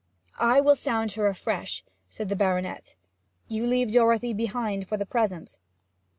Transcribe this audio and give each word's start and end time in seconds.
'I 0.39 0.61
will 0.61 0.75
sound 0.75 1.11
her 1.11 1.27
afresh,' 1.27 1.83
said 2.09 2.27
the 2.29 2.35
baronet. 2.35 2.95
'You 3.47 3.67
leave 3.67 3.93
Dorothy 3.93 4.33
behind 4.33 4.87
for 4.89 4.97
the 4.97 5.05
present?' 5.05 5.59